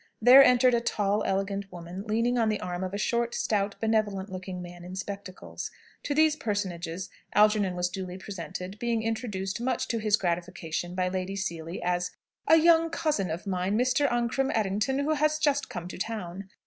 [0.19, 4.31] There entered a tall, elegant woman, leaning on the arm of a short, stout, benevolent
[4.31, 5.69] looking man in spectacles.
[6.01, 11.35] To these personages Algernon was duly presented, being introduced, much to his gratification, by Lady
[11.35, 12.09] Seely, as
[12.47, 14.09] "A young cousin of mine, Mr.
[14.11, 16.49] Ancram Errington, who has just come to town."